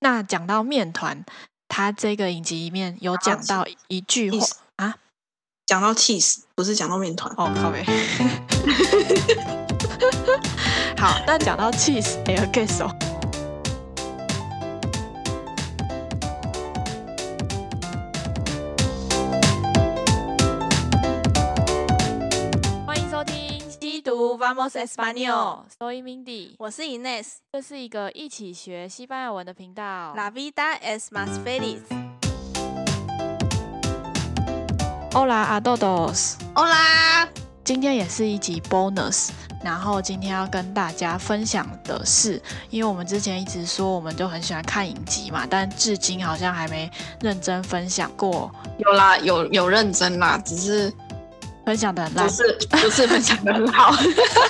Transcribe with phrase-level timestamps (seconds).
[0.00, 1.24] 那讲到面团，
[1.68, 4.94] 它这个影集里面有讲到一句话啊，
[5.66, 7.32] 讲到 cheese，不是讲到面团。
[7.36, 7.84] 哦，靠北。
[10.96, 12.42] 好，那讲到 cheese，还有
[24.48, 30.14] Vamos Español, soy Mindy，我是 Ines，这是一个一起学西班牙文的频道。
[30.16, 31.82] La vida es más feliz.
[35.12, 36.36] Hola a todos.
[36.54, 37.28] Hola，
[37.62, 39.28] 今天也是一集 bonus，
[39.62, 48.50] 然后今天要跟大家分享的是，因为我们之前一直说我们就很喜欢看影集嘛，但至今好像还没认真分享过。
[48.78, 50.90] 有啦，有有认真啦，只是。
[51.68, 53.94] 分享的很烂，不是不是分享的很好，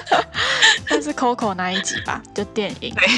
[0.89, 2.95] 但是 Coco 那一集吧，就电影。
[2.95, 3.09] 对，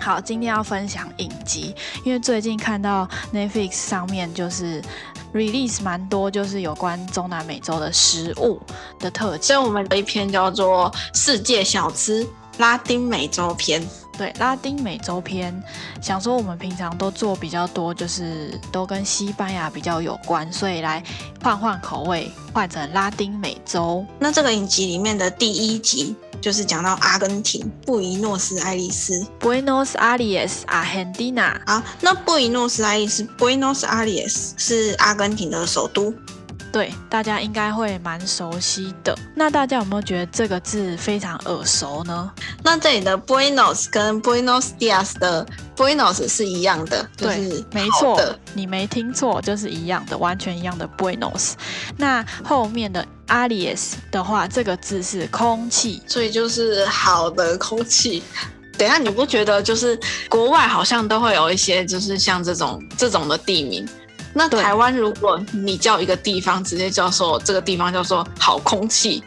[0.00, 1.72] 好，今天要分享影集，
[2.02, 4.82] 因为最近看到 Netflix 上面就是
[5.32, 8.60] release 蛮多，就是有关中南美洲的食物
[8.98, 12.26] 的特辑，所以我们的一篇叫做《世界小吃
[12.58, 13.80] 拉丁美洲篇》。
[14.22, 15.52] 对，拉丁美洲篇，
[16.00, 21.02] 想说我们平常都做比较多，就是都跟西班牙比较有关，所以来
[21.42, 24.06] 换换口味，换成拉丁美洲。
[24.20, 31.60] 那这个影集里面的第一集就是讲到阿根廷布宜诺斯艾利斯 （Buenos Aires，Argentina）。
[31.66, 36.14] 好，那布宜诺斯艾利斯 （Buenos Aires） 是阿根廷的首都。
[36.72, 39.14] 对，大家应该会蛮熟悉的。
[39.36, 42.32] 那大家有没有觉得这个字非常耳熟呢？
[42.62, 48.18] 那这里的 Buenos 跟 Buenos Dias 的 Buenos 是一样的，对，就是没错，
[48.54, 51.52] 你没听错，就是一样的，完全一样的 Buenos。
[51.98, 58.22] 那后面的 Alias 的话，这个字是空气，所以就是好的空气。
[58.78, 59.98] 等一下，你不觉得就是
[60.30, 63.86] 国外好像都会有一些就是像这种这种的地名？
[64.34, 69.22] 那台湾，如果你叫一个地方直接叫说这个地方叫做好空气，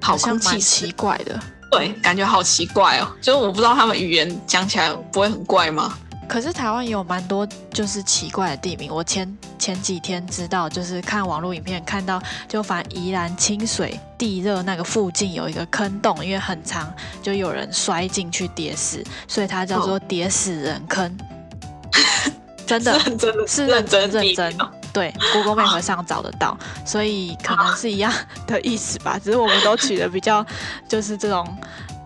[0.00, 1.38] 好空气，奇怪的，
[1.70, 3.08] 对，感觉好奇怪哦。
[3.20, 5.98] 就是我不知道他们语言讲起来不会很怪吗？
[6.26, 8.92] 可是台湾也有蛮多就是奇怪的地名。
[8.92, 16.92] 我前前几天知道，就是看网络影片看到，就反正宜兰清水地热那个附近有一个坑洞，因为很长，
[17.22, 21.10] 就有人摔进去跌死，所以它叫做跌死人坑。
[21.20, 22.32] 哦
[22.68, 24.58] 真的，是 认真的，是认真认真，
[24.92, 28.12] 对，Google Map 上找得到，所以可能是一样
[28.46, 30.44] 的意思吧， 只是我们都取的比较，
[30.88, 31.46] 就是这种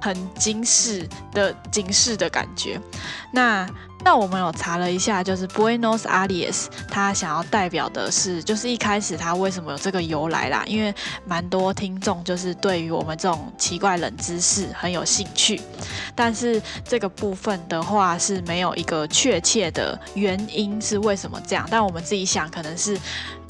[0.00, 2.80] 很惊世的警示的感觉，
[3.32, 3.68] 那。
[4.04, 10.64] 那我们有查了一下，就是 Buenos Aires，它想要代表的是，就是一开始它为什么有这个由来啦？
[10.66, 10.92] 因为
[11.24, 15.60] 蛮多听众就是对于我们这种奇怪冷知识很有兴趣，
[16.14, 21.66] 但是这个部分的话是没有一个确切的原因是为什么这样。
[21.70, 22.98] 但我们自己想，可能是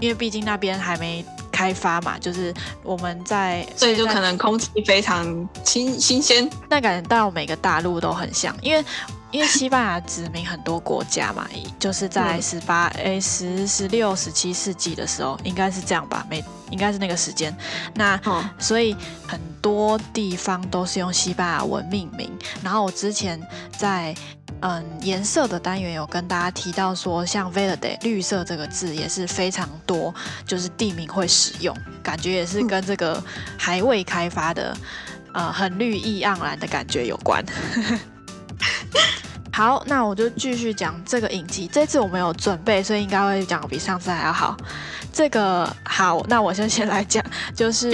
[0.00, 2.52] 因为毕竟那边还没开发嘛，就是
[2.82, 8.84] 我们在，所以就可能空气非常新新鲜，那感觉到每个大陆都很像，因为。
[9.32, 11.48] 因为西班牙殖民很多国家嘛，
[11.78, 16.24] 就是在十八、哎十、十六、十七世纪的时候，应该是这样吧？
[16.28, 17.56] 每，应该是那个时间。
[17.94, 18.94] 那、嗯、所以
[19.26, 22.30] 很多地方都是用西班牙文命名。
[22.62, 23.40] 然后我之前
[23.78, 24.14] 在
[24.60, 30.14] 嗯颜色的单元有跟大家提到说，像 verde 绿色这个字也是非常多，
[30.46, 33.22] 就是地名会使用，感觉也是跟这个
[33.56, 34.76] 还未开发的
[35.32, 37.42] 呃很绿意盎然的感觉有关。
[39.52, 41.68] 好，那我就继续讲这个影集。
[41.70, 44.56] 这次我没有准备，所以应该会讲比上次还要好。
[45.12, 47.24] 这个好，那我就先来讲，
[47.54, 47.92] 就是。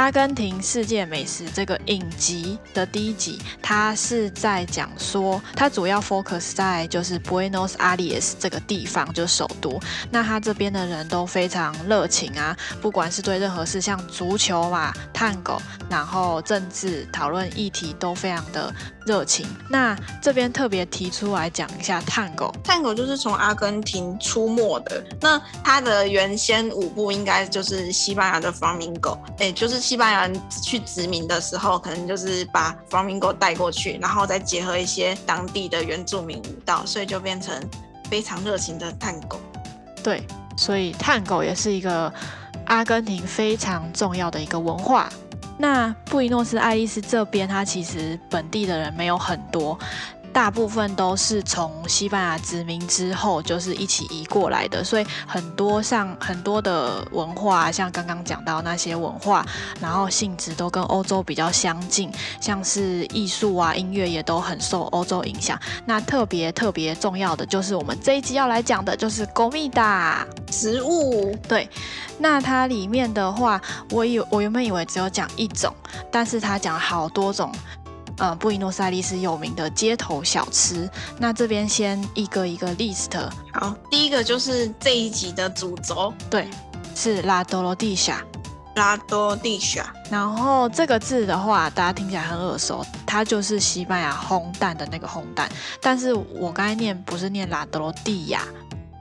[0.00, 9.78] 阿根廷世界美食这个影集的第一集，它是在讲说，它主要 focus 在就是 Buenos Aires 这个地方，就是首都。
[10.10, 18.74] 那他这边的人都非常热情啊，不管是对任何事，像足球嘛、探狗，然后政治讨论议题都非常的
[19.04, 19.46] 热情。
[19.68, 25.04] 那这边特别提出来讲一下探狗，探狗就是从阿根廷出没的。
[25.20, 29.89] 那它的原先舞步应该就是西班牙的 Flamenco，哎，就是。
[29.90, 37.60] 西班牙人去殖民的时候，可能就是把 flamingo 带过去，然后再结合一些当地的原住民舞蹈，所以就变成
[38.08, 39.36] 非常热情的探戈。
[40.00, 40.24] 对，
[40.56, 42.12] 所以探戈也是一个
[42.66, 45.08] 阿根廷非常重要的一个文化。
[45.58, 49.76] 那布宜诺斯艾利斯这边，它其实本地的人没有很多。
[50.32, 59.44] 大部分都是从西班牙殖民之后就是一起移过来的，所以很多像很多的文化，像刚刚讲到那些文化，
[59.80, 62.10] 然后性质都跟欧洲比较相近，
[62.40, 65.58] 像是艺术啊、音乐也都很受欧洲影响。
[65.84, 71.36] 那特别特别重要的就是我们这一集要来讲的就是 comida 食物。
[71.48, 71.68] 对，
[72.18, 73.60] 那它里面的话，
[73.90, 75.74] 我以我原本以为只有讲一种，
[76.10, 77.52] 但是它讲好多种。
[78.20, 80.88] 呃，布宜诺斯艾利斯有名的街头小吃，
[81.18, 83.18] 那这边先一个一个 list。
[83.54, 86.46] 好，第一个就是这一集的主轴，对，
[86.94, 88.22] 是拉多罗蒂夏，
[88.74, 89.90] 拉多蒂夏。
[90.10, 95.50] 然后这个字的话，大家听起来很耳熟，它就是西班牙烘蛋的那个烘蛋，
[95.80, 98.42] 但是我刚才念不是念拉多罗地亚，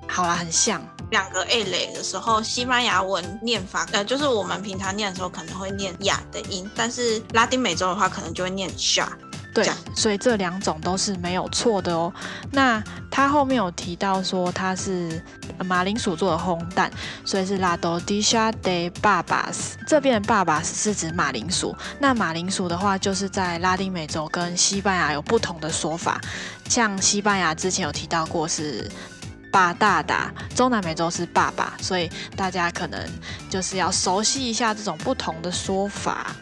[0.07, 0.81] 好啦，很像。
[1.11, 9.07] 两个 A 类的时候，西班牙文念法，呃，就是我们平常念的时候可能会念雅的音，但是拉丁美洲的话可能就会念 sha。
[9.51, 12.13] 对，所以这两种都是没有错的哦。
[12.51, 15.19] 那他后面有提到说它是
[15.65, 16.89] 马铃薯做的烘蛋，
[17.25, 19.73] 所以是 La tortilla de pabas。
[19.87, 21.75] 这边的 pabas 是指马铃薯。
[21.99, 26.21] 那马铃薯的话，就是在拉丁美洲跟西班牙有不同的说法。
[26.69, 28.87] 像西班牙之前有提到过是。
[29.51, 32.99] 巴大大，中南美洲是爸爸，所以大家可能
[33.49, 36.35] 就是要熟悉一下这种不同的说法。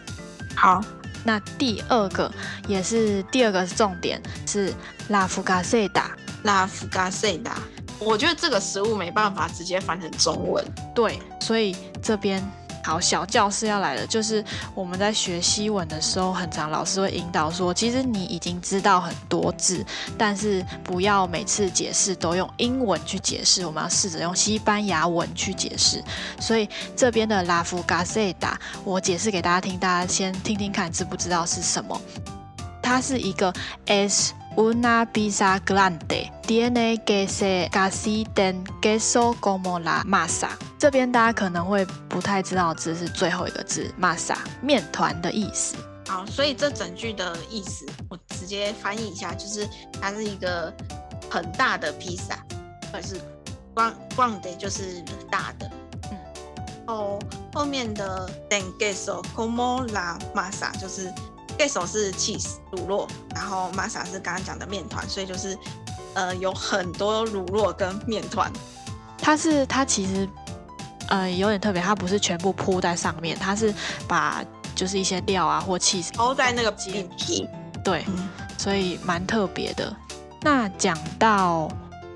[0.56, 0.84] 好，
[1.24, 2.32] 那第二个
[2.68, 4.74] 也是第二个重点是
[5.10, 7.58] 拉夫嘎塞达，拉夫嘎塞达。
[8.00, 10.64] 我觉得这个食物没办法直接翻成中文，
[10.94, 12.44] 对，所以这边。
[12.88, 14.42] 好，小教室要来了，就是
[14.74, 19.86] 我们在学西文的时候，很常老师会引导说，其实你已经知道很多字，
[20.18, 26.02] 但是不要每次解释都用英文去解释，我们要试着用西班牙文去解释。
[26.40, 28.54] 所以这边的 La Fugaceta，
[28.86, 32.02] 我解释给大家听，大家先听听看，知不知道是什么？
[32.82, 33.54] 它是一个
[33.88, 34.34] S。
[34.58, 40.50] Una pizza grande tiene queso casi tan queso como la masa。
[40.80, 45.76] 这边大家可能会不太知道这是最后一个字，masa 面团的意思。
[46.08, 49.70] 好，所以这整句的意思我直接翻译一下，就是
[50.02, 50.74] 它是一个
[51.30, 52.44] 很大的披萨，
[52.92, 53.22] 或是
[53.76, 55.70] grande 就是大的。
[56.10, 56.18] 嗯，
[56.88, 57.20] 后
[57.54, 61.14] 后面的 “den queso como la masa 就是。
[61.58, 65.58] Queso 是 cheese 乳酪，然后 masa 是刚刚讲的面团，所以就是
[66.14, 68.52] 呃有很多乳酪跟面团。
[69.20, 70.28] 它是它其实
[71.10, 73.74] 呃有点特别，它不是全部铺在上面，它是
[74.08, 74.44] 把
[74.76, 77.48] 就是一些料啊或 cheese 铺在那个饼皮。
[77.84, 79.96] 对，嗯、所以蛮特别的。
[80.42, 81.68] 那讲到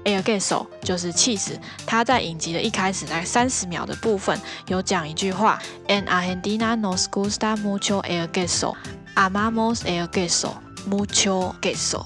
[0.04, 8.76] Air g a s o 就是 cheese，它在影集的一开始在三十秒的部分有讲一句话，an Argentina nos gusta mucho el queso。
[9.16, 10.56] Amamos el queso,
[10.88, 12.06] mucho queso,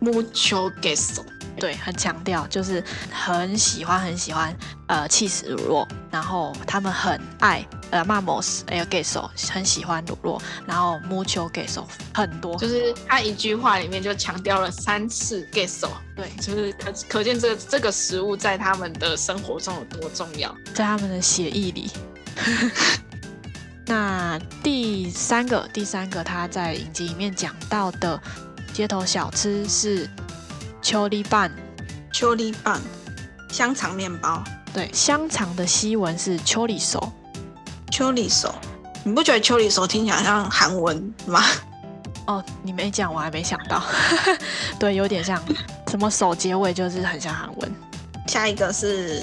[0.00, 1.24] mucho queso。
[1.56, 4.52] 对，很强调，就是很喜欢很喜欢
[4.88, 15.88] 呃气死乳酪，然后他们很爱呃 Amamos el queso，很喜欢乳酪，然后 mucho queso 很多，就是他一句话里面就强调了三次 queso。
[16.16, 21.90] 对，就是可可见这个这个食物在他们的生活中有多重要，在他们的血液里。
[23.86, 28.20] 那第三个，第三个他在影集里面讲到的
[28.72, 30.08] 街头小吃是
[30.80, 31.50] 秋梨棒，
[32.12, 32.80] 秋梨棒，
[33.50, 34.42] 香肠面包。
[34.72, 37.12] 对，香肠的西文是秋梨手，
[37.90, 38.54] 秋梨手。
[39.04, 41.44] 你不觉得秋梨手听起来像韩文吗？
[42.26, 43.82] 哦，你没讲，我还没想到。
[44.80, 45.38] 对，有点像，
[45.88, 47.74] 什么手结尾就是很像韩文。
[48.26, 49.22] 下一个是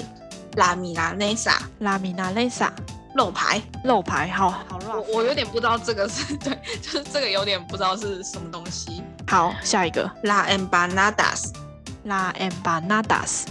[0.54, 2.72] 拉米拉内萨，拉米拉内萨。
[3.14, 4.96] 肉排，肉排，好好乱。
[4.96, 9.02] 我我有点不知道这个是 对，就是这个有点不知道是什么东西。
[9.28, 13.42] 好，下一个，La empanadas，La empanadas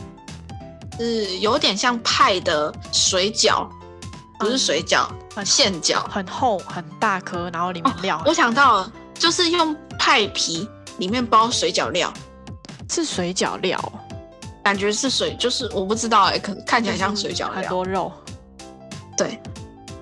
[0.98, 3.68] 是有点像派的水饺，
[4.40, 8.24] 不是水饺，很馅饺，很厚很大颗，然后里面料、哦。
[8.26, 12.12] 我想到了，就是用派皮里面包水饺料，
[12.90, 13.80] 是水饺料，
[14.64, 18.12] 感觉是水，就是我不知道哎、欸，可看起来像水饺料，很多肉，
[19.16, 19.40] 对。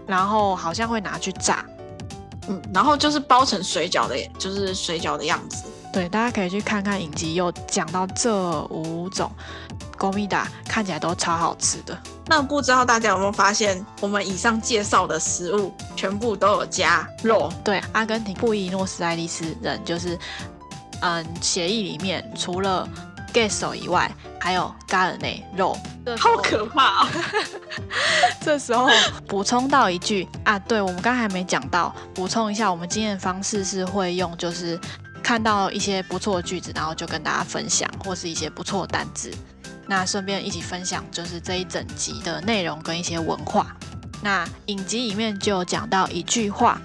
[0.10, 1.64] 然后好像会拿去炸，
[2.48, 5.66] 嗯，然后就是包成水饺的，就是水饺的样子。
[5.94, 9.32] 对，大家可以去看看影集，有讲到这五种
[9.98, 11.96] comida，看起来都超好吃的。
[12.26, 17.52] 那不知道大家有没有发现，我们以上介绍的食物全部都有加肉？
[17.64, 20.18] 对，阿根廷布宜诺斯艾利斯人就是，
[21.02, 22.88] 嗯，协议里面除了
[23.34, 25.78] queso 以外，还有 g a r n e 肉。
[26.18, 27.08] 好可怕哦！
[28.42, 28.90] 这时候
[29.28, 34.80] 补充到一句啊，对，我们刚才没讲到，补充一下，我们经验方式是会用就是
[35.22, 39.32] 看到一些不错的句子，然后就跟大家分享，或是一些不错的单字。
[39.86, 43.76] 那顺便一起分享，就是这一整集的内容跟一些文化。
[44.24, 46.82] 那影集里面就有讲到一句话。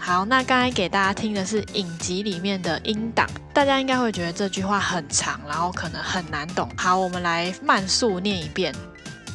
[0.00, 6.68] 好，那刚才给大家听的是影集里面的音档，大家应该会觉得这句话很长，然后可能很难懂。
[6.78, 8.72] 好，我们来慢速念一遍：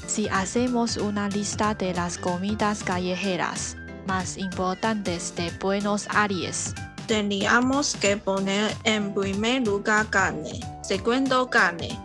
[0.07, 3.75] Si hacemos una lista de las comidas callejeras
[4.07, 6.73] más importantes de Buenos Aires,
[7.07, 11.97] tendríamos que poner en primer lugar carne, segundo carne,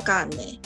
[0.00, 0.58] carne。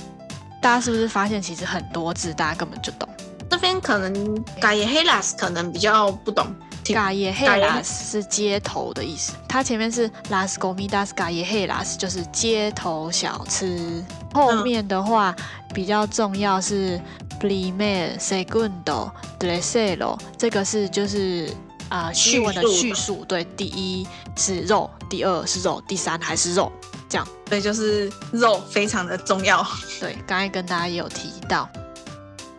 [0.63, 3.09] 大家是不是发现其实很多字大家根本就懂？
[3.49, 6.47] 这边可能 callejeras 可能比较不懂。
[6.85, 14.05] callejeras 是街头的意思，它前面是 las comidas callejeras 就是街头小吃。
[14.33, 15.35] 后面的话
[15.75, 17.01] 比较重要是
[17.41, 21.51] primer segundo tercero 这个是就是
[21.89, 24.07] 啊叙文的叙述，对，第一
[24.37, 26.71] 是肉，第二是肉，第三还是肉，
[27.09, 29.67] 这样，对，就是肉非常的重要。
[30.01, 31.69] 对，刚才跟大家也有提到。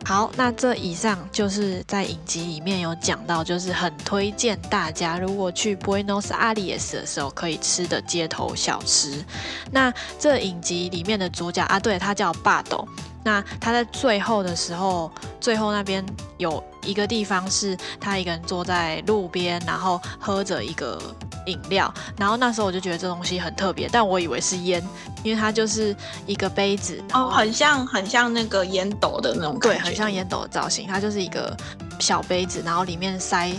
[0.06, 9.22] 好，那这以上就是在影集里面有讲到，就是很推荐大家如果去 Buenos Aires 的时候可以吃的街头小吃。
[9.70, 12.88] 那这影集里面的主角啊，对，他叫霸斗。
[13.28, 16.02] 那他在最后的时候，最后那边
[16.38, 20.98] 有一个地方是他一个人坐在路边，然后喝着一个
[21.46, 21.94] 饮料。
[22.18, 24.82] 然后那时候我就觉得这东西很特别，但我以为是烟，
[25.24, 25.94] 因为它就是
[26.26, 30.88] 一个杯子，哦，很像很像那个烟斗的那种感觉，对，很像烟斗的造型。
[30.88, 31.54] 它就是一个
[32.00, 33.52] 小杯子，然后里面塞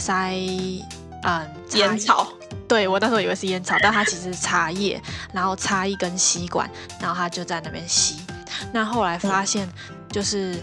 [0.00, 0.34] 塞
[1.22, 2.26] 嗯烟草。
[2.66, 5.00] 对，我那时候以为是烟草，但它其实是茶叶，
[5.32, 6.68] 然后插一根吸管，
[7.00, 8.16] 然后他就在那边吸。
[8.72, 9.68] 那后来发现，
[10.10, 10.56] 就是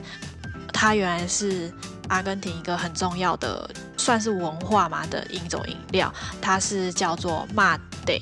[0.71, 1.71] 它原来是
[2.09, 8.19] 阿根廷一个很重要的，算是文化嘛的一种饮料，它是叫做马黛，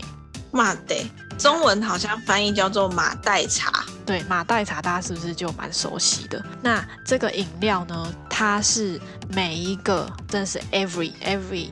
[0.52, 1.04] 马黛，
[1.38, 3.84] 中文好像翻译叫做马黛茶。
[4.06, 6.44] 对，马黛茶大家是不是就蛮熟悉的？
[6.62, 9.00] 那这个饮料呢，它是
[9.30, 11.70] 每一个，真的是 every every。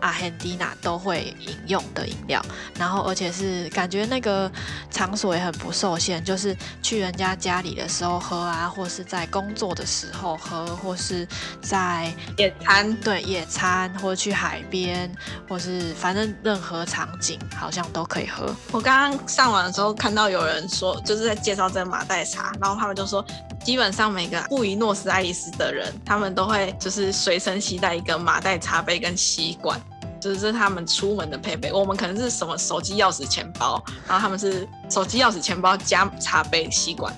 [0.00, 2.44] 阿罕蒂娜都会饮用的饮料，
[2.78, 4.50] 然后而且是感觉那个
[4.90, 11.26] 场所也很不受限，就是去人家家里的时候喝啊，或是在工作的时候喝，或是
[11.60, 15.10] 在野餐，对，野餐，或者去海边，
[15.48, 18.54] 或是反正任何场景好像都可以喝。
[18.72, 23.24] 我刚刚上网的时候看到有人说，就是在介绍这个马黛茶，然后他们就说，
[23.66, 29.76] 基本上每个布宜诺斯艾利斯的人，他们都会就是随身携带一个麻袋茶杯跟吸管。
[30.20, 37.12] 就是他们出门的配备，我们可能是什么手机、钥匙、钱包，然后他们是手机、钥匙、钱包加茶杯、吸管，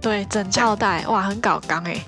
[0.00, 1.98] 对，整套带，哇，很搞刚哎。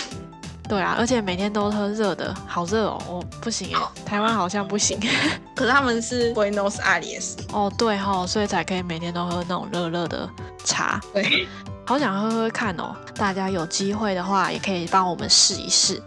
[0.68, 5.00] 对啊，而且每天都喝热的，好热哦，我不行哎，台湾好像不行。
[5.56, 10.28] 可是他们是 Buenos Aires 哦，对哦，所以才可以每天都喝那种热热的
[10.64, 11.00] 茶。
[11.14, 11.46] 对，
[11.86, 16.02] 好想喝喝看哦，大家有机会的话也可以帮我们试一试。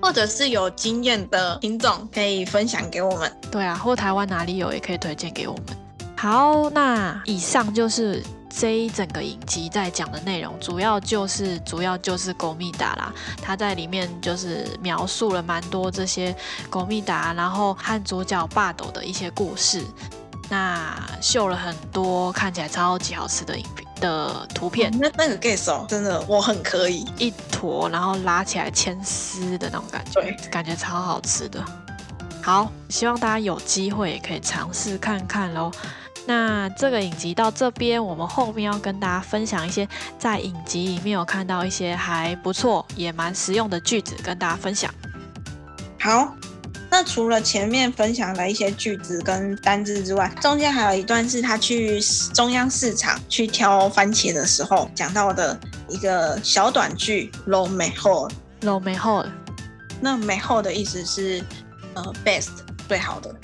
[0.00, 5.64] 或者是有经验的品种可以分享给我们，对啊，或台湾哪里有也可以推荐给我们。
[6.16, 16.32] 好，那以上就是这一整个影集在讲的内容，主要就是主要就是 comida 啦，他在里面就是描述了蛮多这些
[16.70, 19.82] comida，然后和主角霸斗的一些故事，
[20.48, 23.85] 那秀了很多看起来超级好吃的影片。
[24.00, 31.64] 的图片，那那个 guess 真的我很可以一坨，然后拉起来牵丝的那种感觉，对，感觉超好吃的。
[32.42, 35.70] 好，希望大家有机会也可以尝试看看喽。
[36.26, 39.88] 那这个影集到这边，我们后面要跟大家分享一些
[40.18, 44.92] 在影集里面有看到一些还不错也蛮实用的句子，跟大家分享。
[46.00, 46.34] 好。
[46.90, 52.00] 那除了前面分享的一些句子跟单字之外，中间还有一段是他去
[52.32, 59.26] 中央市场去挑番茄的时候讲到的一个小短句，lo mejor，lo mejor。
[60.00, 61.42] 那 mejor 的意思是
[61.94, 62.50] 呃 best
[62.88, 63.34] 最好的，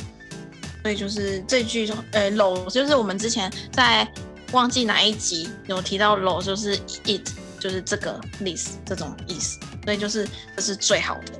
[0.83, 4.07] 所以就是这句呃 lo 就是我们之前在
[4.53, 11.33] 忘记哪一集有提到 lo 就是 it 就是这个 list 这种意思，所以就是这是最好的。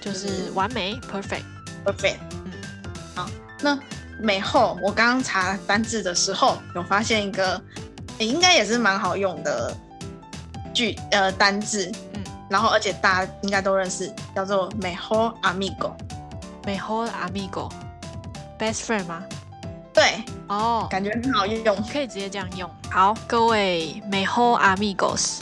[0.00, 2.16] 就是完美，perfect，perfect。
[2.44, 2.52] 嗯，
[3.14, 3.28] 好，
[3.60, 3.78] 那
[4.18, 7.60] 美后，我刚刚查单字的时候，有发现一个，
[8.18, 9.76] 欸、应该也是蛮好用的
[10.72, 19.22] 句，呃，单字，嗯，然后而且大家应该都认识，叫做 mejor amigo，mejor amigo，best friend 吗？
[19.92, 22.70] 对，哦，感觉很好用，可以直接这样用。
[22.90, 25.40] 好，各位美好 amigos，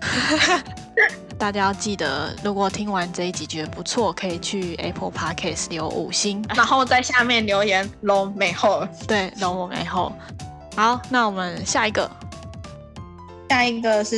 [1.38, 10.12] 大家要记得，如果听完这一集觉得不错，可以去 Apple Podcast 留五星， 然后在下面留言“龙美后”，对，龙我美后。
[10.76, 12.10] 好，那我们下一个。
[13.50, 14.16] 下一个是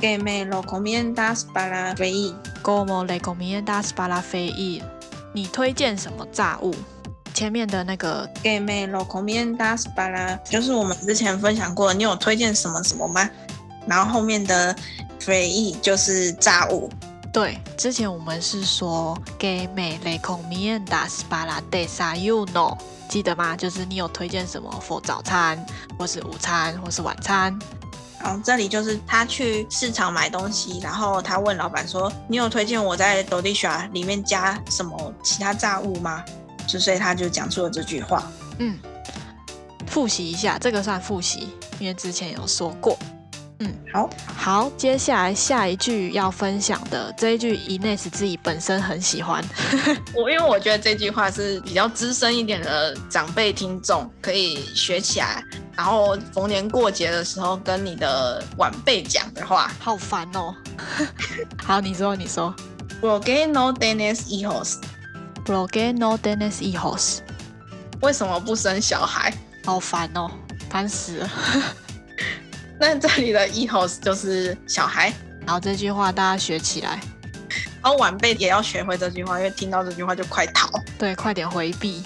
[0.00, 4.82] “Que me recomiendas para freír”，“Como recomiendas para freír”，
[5.32, 6.74] 你推荐什么炸物？
[7.34, 13.30] 前面的那个 “Que me recomiendas para”，就是我们之前分享过，你有推荐什么什么吗？
[13.86, 14.74] 然后后面的
[15.28, 16.90] “freír” 就是炸物。
[17.30, 23.54] 对，之前我们是说 “Que me recomiendas para desayuno”，记得吗？
[23.54, 25.62] 就是你有推荐什么 for 早餐，
[25.98, 27.56] 或是午餐，或是晚餐。
[28.18, 36.24] 然后这里就是他去市场买东西，然后他问老板说：“你有推荐我在 dolisha 里面加什么其他炸物吗？”
[36.66, 38.26] 就所以他就讲出了这句话。
[38.58, 38.78] 嗯，
[39.86, 42.98] 复习一下，这个算复习，因为之前有说过。
[43.60, 49.44] 嗯，好，好，接下来下一句要分享的这一句，Ines 自己本身很喜欢。
[50.14, 55.42] 我因为我觉得这句话是比较资深一点的长辈听众可以学起来，
[55.76, 59.72] 然后逢年过节的时候跟你的晚辈讲的话。
[59.80, 60.54] 好烦哦。
[61.58, 62.54] 好，你说，你说。
[63.00, 64.76] Porque no tienes hijos?
[65.44, 67.18] ¿Por qué no tienes hijos?
[68.02, 69.32] 为什么不生小孩？
[69.64, 70.30] 好烦哦，
[70.70, 71.30] 烦死了。
[72.80, 75.12] 那这里的 hijos 就是小孩，
[75.44, 77.00] 然后这句话大家学起来，
[77.82, 82.02] 然后晚辈也要学会这句话，因为听到这句话就快逃，对，快点回避。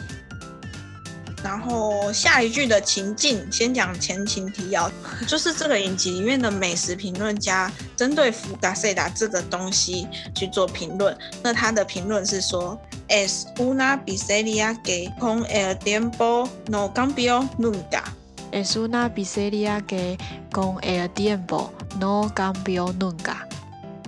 [1.45, 4.89] 然后下一句的情境，先讲前情提要，
[5.27, 16.89] 就是这个影集里面的美食评论家针对 fugaceta 这个东西去做评论，那他的评论是说，es una b i s e r i a que con el tiempo no
[16.95, 18.05] cambió nunca。
[18.53, 20.19] Es una pizzería que
[20.53, 23.37] con el tiempo no cambió nunca。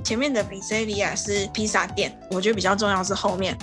[0.05, 3.57] 前面的 pizzería 是披萨店，我觉得比较重要是后面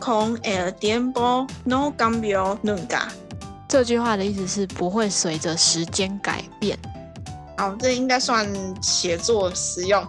[0.00, 3.02] con el tiempo no cambió nunca。
[3.68, 6.78] 这句话的意思是不会随着时间改变。
[7.58, 8.48] 好，这应该算
[8.80, 10.02] 写作实用。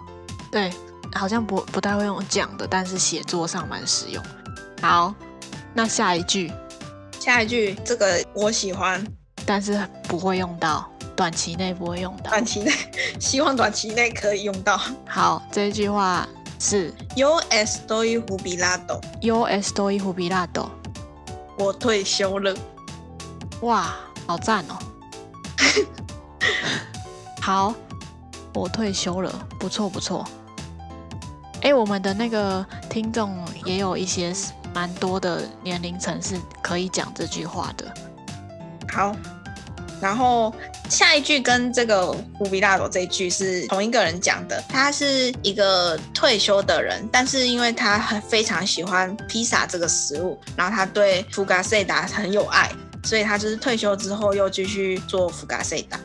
[0.50, 0.72] 对，
[1.12, 4.24] 好像不不太会用讲的，但是写作上蛮实用。
[4.80, 5.14] 好，
[5.74, 6.50] 那下一句，
[7.20, 9.04] 下一句这个我喜欢。
[9.52, 12.30] 但是不会用到，短期内不会用到。
[12.30, 12.72] 短期内，
[13.18, 14.80] 希望短期内可以用到。
[15.08, 16.24] 好，这一句话
[16.60, 19.00] 是 Yo estoy jubilado。
[19.20, 20.68] Yo estoy jubilado。
[21.58, 22.54] 我退休了。
[23.62, 23.92] 哇，
[24.24, 24.78] 好赞哦！
[27.42, 27.74] 好，
[28.54, 30.24] 我退休了，不错不错。
[31.62, 34.32] 哎，我们的那个听众也有一些
[34.72, 37.92] 蛮多的年龄层是可以讲这句话的。
[38.92, 39.14] 好，
[40.00, 40.54] 然后
[40.88, 44.62] 下一句跟这个乌比拉多这一句是同一个人讲的。
[44.68, 52.70] 他是一个退休的人，但是因为他很非常喜欢披萨这个食物，然后他对福嘎塞达很有爱，
[53.04, 56.00] 所以他就是退休之后又继续做福嘎塞达。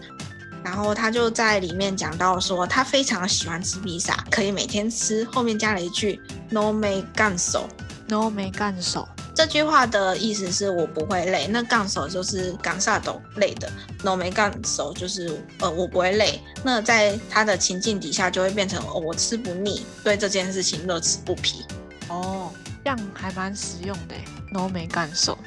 [0.63, 5.23] 然后他就在里面讲到说，他非常喜欢吃披萨，可以每天吃。
[5.25, 9.05] 后面加了一句 “no me canso”，“no me canso”。
[9.35, 13.69] 这句话的意思是我不会累，那杠手就是杠萨斗累的
[14.01, 16.41] ，no 没杠手就是呃我不会累。
[16.63, 21.65] 那在他的情境底下就会变成哦我吃不腻，对这件事情乐此不疲。
[22.07, 22.49] 哦，
[22.81, 24.15] 这样还蛮实用的
[24.53, 25.37] ，no 没杠手。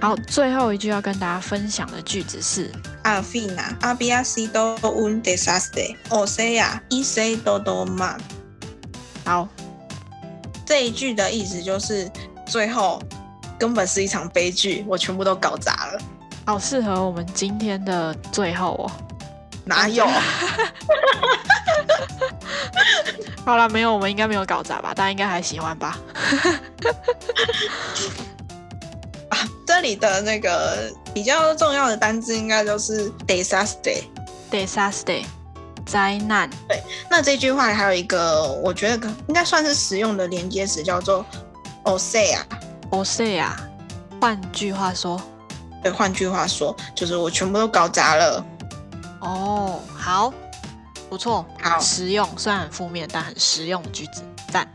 [0.00, 2.72] 好，最后一句要跟大家分享的句子是
[3.04, 8.16] ：Al fin había sido un desastre, o sea, hice todo mal。
[9.26, 9.46] 好，
[10.64, 12.10] 这一句的意思就是。
[12.46, 13.00] 最后
[13.58, 15.98] 根本是一场悲剧，我全部都搞砸了。
[16.44, 18.90] 好适合我们今天的最后哦。
[19.64, 20.04] 哪有？
[23.44, 24.92] 好了，没有，我们应该没有搞砸吧？
[24.92, 25.96] 大家应该还喜欢吧？
[29.30, 35.24] 啊，这里的那个比较重要的单字应该就是 desastre，desastre，
[35.86, 36.50] 灾难。
[36.68, 41.24] 对，那这句话还有一个我觉得应该算是实用的连接词，叫做。
[41.84, 43.48] O sea，O sea，
[44.20, 45.20] 换句话说，
[45.82, 48.44] 对，换句话说，就是我全部都搞砸了。
[49.20, 50.32] 哦，好，
[51.10, 54.66] 不错，好实用，虽然很负面，但很实用的句子，赞。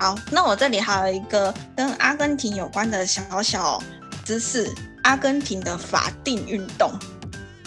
[0.00, 3.82] 好，那我这里还有一个跟阿根廷有关的小小
[4.24, 6.90] 知识：阿根廷的法定运动，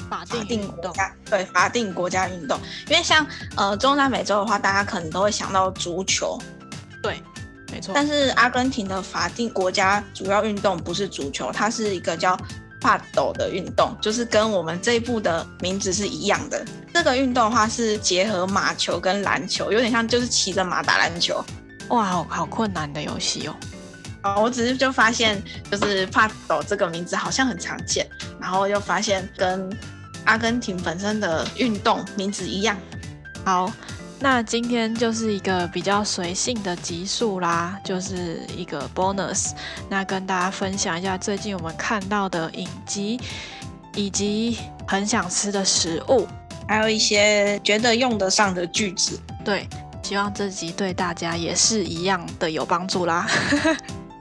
[0.09, 0.91] 法定运动，
[1.29, 2.59] 对，法定国家运动。
[2.87, 6.37] 因为像呃中南美洲的话，大家可能都会想到足球。
[7.07, 7.21] 对，
[7.71, 7.91] 没没错。
[7.93, 12.37] 但是阿根廷的法定国家主要运动不是足球，它是一个叫
[12.81, 16.65] 帕斗的运动，就是跟我们这一部的名字是一样的。
[16.93, 21.43] 这个运动的话是结合马球跟篮球，有点像就是骑着马打篮球。
[21.89, 23.55] 哇，好好困难的游戏哦。
[24.23, 28.07] 哦，我只是就发现，就是帕斗这个名字好像很常见，
[28.39, 29.69] 然后又发现跟
[30.25, 32.75] 阿根廷本身的运动名字一样。
[33.45, 33.71] 好。
[34.19, 39.51] 那今天就是一个比较随性的集数啦，就是一个 bonus。
[39.87, 43.19] 那跟大家分享一下最近我们看到的影集，
[43.95, 46.27] 以及很想吃的食物，
[46.67, 49.19] 还有一些觉得用得上的句子。
[49.45, 49.69] 对，
[50.01, 53.27] 希望这集对大家也是一样的有帮助啦。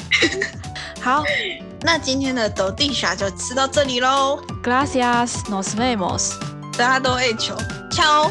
[1.01, 1.25] 好，
[1.81, 4.43] 那今天的斗地下就吃到这里喽。
[4.63, 6.33] Gracias, nos vemos。
[6.77, 7.57] 大家都爱球，
[7.91, 8.31] 敲。